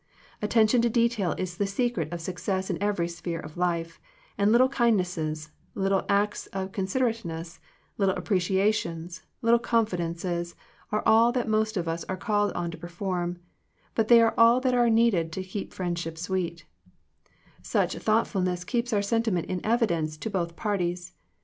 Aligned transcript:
Attention 0.41 0.81
to 0.81 0.89
detail 0.89 1.35
is 1.37 1.57
the 1.57 1.67
secret 1.67 2.11
of 2.11 2.19
suc 2.19 2.39
cess 2.39 2.71
in 2.71 2.81
every 2.81 3.07
sphere 3.07 3.39
of 3.39 3.55
life, 3.55 4.01
and 4.35 4.51
little 4.51 4.67
kindnesses, 4.67 5.51
little 5.75 6.05
acts 6.09 6.47
of 6.47 6.71
considerateness, 6.71 7.59
little 7.99 8.15
appreciations, 8.15 9.21
little 9.43 9.59
confidences, 9.59 10.55
are 10.91 11.03
all 11.05 11.31
that 11.31 11.47
most 11.47 11.77
of 11.77 11.87
us 11.87 12.03
are 12.05 12.17
called 12.17 12.51
on 12.53 12.71
to 12.71 12.77
per 12.79 12.87
form, 12.87 13.41
but 13.93 14.07
they 14.07 14.19
are 14.19 14.33
all 14.39 14.59
that 14.59 14.73
are 14.73 14.89
needed 14.89 15.31
to 15.31 15.43
keep 15.43 15.71
a 15.71 15.75
friendship 15.75 16.17
sweet 16.17 16.65
Such 17.61 17.95
thought 17.97 18.25
fulness 18.25 18.63
keeps 18.63 18.91
our 18.93 19.03
sentiment 19.03 19.45
in 19.49 19.63
evidence 19.63 20.17
to 20.17 20.31
both 20.31 20.55
parties. 20.55 21.11